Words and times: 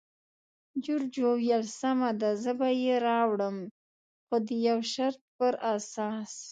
جورج 0.83 1.13
وویل: 1.25 1.63
سمه 1.79 2.09
ده، 2.21 2.29
زه 2.43 2.51
به 2.59 2.67
یې 2.83 2.95
راوړم، 3.07 3.57
خو 4.25 4.35
د 4.47 4.49
یو 4.67 4.79
شرط 4.93 5.21
پر 5.37 5.53
اساس. 5.73 6.31